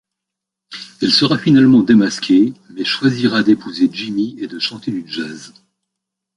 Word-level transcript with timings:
Elle 1.03 1.11
sera 1.11 1.37
finalement 1.37 1.83
démasquée 1.83 2.53
mais 2.71 2.83
choisira 2.83 3.43
d'épouser 3.43 3.87
Jimmy 3.91 4.35
et 4.39 4.47
de 4.47 4.57
chanter 4.57 4.89
du 4.89 5.03
jazz. 5.07 5.53